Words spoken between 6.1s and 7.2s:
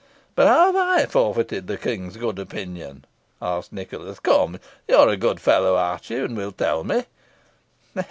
and will tell me."